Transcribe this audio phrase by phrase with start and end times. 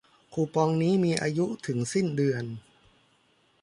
[0.33, 2.45] คูปองนี้มีอายุถึงสิ้นเดือน